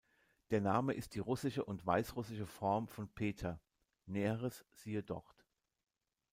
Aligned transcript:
Der 0.49 0.61
Name 0.61 0.95
ist 0.95 1.13
die 1.13 1.19
russische 1.19 1.63
und 1.63 1.85
weißrussische 1.85 2.47
Form 2.47 2.87
von 2.87 3.07
Peter; 3.07 3.61
Näheres 4.07 4.65
siehe 4.71 5.03
dort. 5.03 5.45